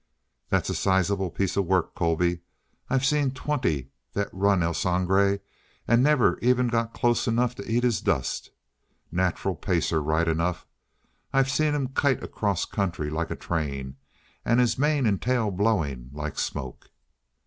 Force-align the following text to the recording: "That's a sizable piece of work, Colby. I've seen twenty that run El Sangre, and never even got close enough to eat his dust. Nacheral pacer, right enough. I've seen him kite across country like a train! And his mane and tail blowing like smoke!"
"That's 0.49 0.71
a 0.71 0.73
sizable 0.73 1.29
piece 1.29 1.55
of 1.55 1.67
work, 1.67 1.93
Colby. 1.93 2.39
I've 2.89 3.05
seen 3.05 3.29
twenty 3.29 3.91
that 4.13 4.33
run 4.33 4.63
El 4.63 4.73
Sangre, 4.73 5.41
and 5.87 6.01
never 6.01 6.39
even 6.39 6.69
got 6.69 6.95
close 6.95 7.27
enough 7.27 7.53
to 7.53 7.71
eat 7.71 7.83
his 7.83 8.01
dust. 8.01 8.49
Nacheral 9.11 9.53
pacer, 9.55 10.01
right 10.01 10.27
enough. 10.27 10.65
I've 11.31 11.51
seen 11.51 11.75
him 11.75 11.89
kite 11.89 12.23
across 12.23 12.65
country 12.65 13.11
like 13.11 13.29
a 13.29 13.35
train! 13.35 13.97
And 14.43 14.59
his 14.59 14.75
mane 14.75 15.05
and 15.05 15.21
tail 15.21 15.51
blowing 15.51 16.09
like 16.13 16.39
smoke!" 16.39 16.89